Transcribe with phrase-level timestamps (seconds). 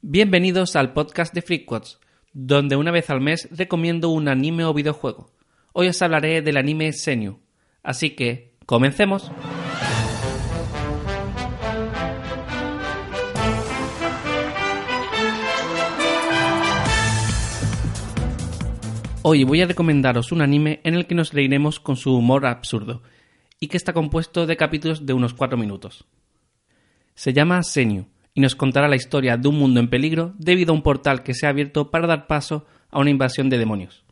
[0.00, 1.98] Bienvenidos al podcast de Freakquads,
[2.32, 5.32] donde una vez al mes recomiendo un anime o videojuego.
[5.72, 7.40] Hoy os hablaré del anime Senyu,
[7.82, 9.32] así que comencemos.
[19.22, 23.02] Hoy voy a recomendaros un anime en el que nos reiremos con su humor absurdo
[23.58, 26.06] y que está compuesto de capítulos de unos 4 minutos.
[27.16, 28.06] Se llama Senyu
[28.38, 31.34] y nos contará la historia de un mundo en peligro debido a un portal que
[31.34, 34.04] se ha abierto para dar paso a una invasión de demonios.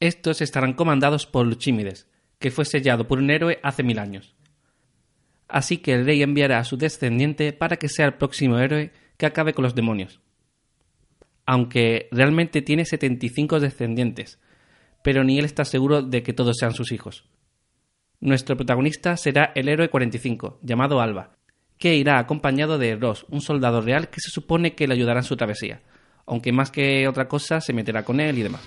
[0.00, 4.34] Estos estarán comandados por Luchímides, que fue sellado por un héroe hace mil años.
[5.48, 9.26] Así que el rey enviará a su descendiente para que sea el próximo héroe que
[9.26, 10.22] acabe con los demonios.
[11.44, 14.40] Aunque realmente tiene 75 descendientes,
[15.02, 17.26] pero ni él está seguro de que todos sean sus hijos.
[18.20, 21.36] Nuestro protagonista será el héroe 45, llamado Alba,
[21.84, 25.24] que irá acompañado de Ross, un soldado real que se supone que le ayudará en
[25.24, 25.82] su travesía,
[26.24, 28.62] aunque más que otra cosa se meterá con él y demás.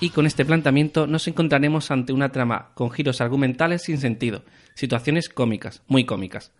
[0.00, 4.44] Y con este planteamiento nos encontraremos ante una trama con giros argumentales sin sentido,
[4.74, 6.52] situaciones cómicas, muy cómicas,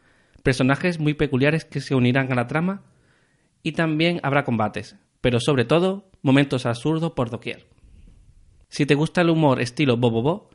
[0.42, 2.82] personajes muy peculiares que se unirán a la trama
[3.62, 7.66] y también habrá combates, pero sobre todo momentos absurdos por doquier.
[8.68, 10.50] Si te gusta el humor estilo Bobobo,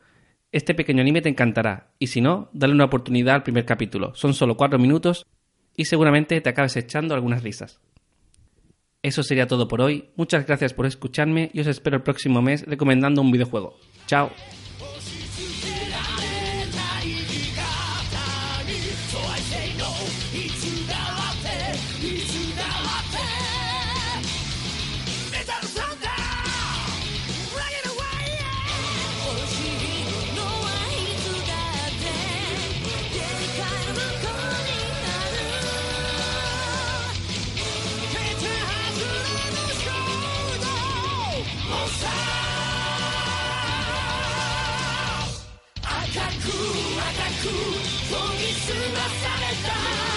[0.50, 4.34] este pequeño anime te encantará, y si no, dale una oportunidad al primer capítulo, son
[4.34, 5.24] solo cuatro minutos
[5.76, 7.80] y seguramente te acabes echando algunas risas.
[9.02, 10.10] Eso sería todo por hoy.
[10.16, 13.76] Muchas gracias por escucharme y os espero el próximo mes recomendando un videojuego.
[14.06, 14.30] Chao.
[48.71, 50.10] された